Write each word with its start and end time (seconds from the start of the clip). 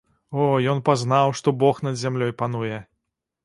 О, 0.43 0.47
ён 0.73 0.81
пазнаў, 0.87 1.35
што 1.41 1.55
бог 1.67 1.85
над 1.91 2.03
зямлёй 2.07 2.37
пануе! 2.43 2.85